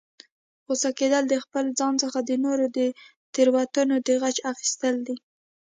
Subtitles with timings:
[0.65, 2.79] غوسه کیدل، د خپل ځان څخه د نورو د
[3.33, 5.15] تیروتنو د غچ اخستل دي